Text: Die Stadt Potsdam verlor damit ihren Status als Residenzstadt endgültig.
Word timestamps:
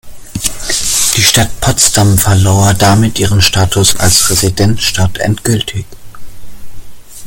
Die 1.15 1.21
Stadt 1.21 1.59
Potsdam 1.61 2.17
verlor 2.17 2.73
damit 2.73 3.19
ihren 3.19 3.39
Status 3.39 3.95
als 3.97 4.31
Residenzstadt 4.31 5.19
endgültig. 5.19 5.85